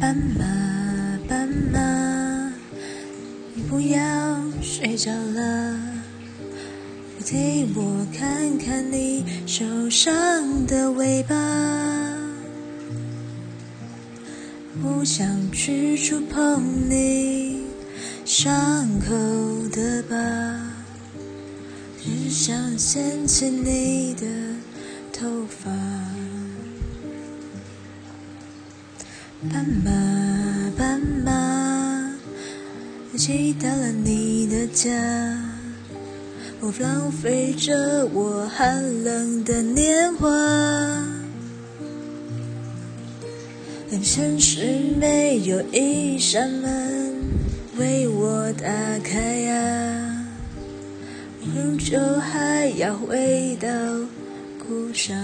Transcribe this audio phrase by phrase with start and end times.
[0.00, 0.44] 斑马，
[1.28, 2.52] 斑马，
[3.54, 4.00] 你不要
[4.62, 5.78] 睡着了，
[7.24, 11.34] 替我看看你受伤的尾巴。
[14.80, 17.66] 不想去触碰你
[18.24, 19.14] 伤口
[19.68, 20.16] 的疤，
[22.02, 24.26] 只想牵起你的
[25.12, 25.70] 头发。
[29.50, 29.90] 斑马，
[30.78, 32.12] 斑马，
[33.12, 34.88] 我骑到了你的家，
[36.60, 40.28] 我浪费着我寒冷的年华。
[43.90, 44.64] 但城市
[45.00, 47.12] 没有一扇门
[47.76, 48.68] 为我打
[49.02, 50.24] 开呀，
[51.40, 53.68] 我终究还要回到
[54.64, 55.18] 故乡。